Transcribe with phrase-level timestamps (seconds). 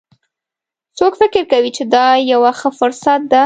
[0.97, 3.39] څوک فکر کوي چې دا یوه ښه فرصت ده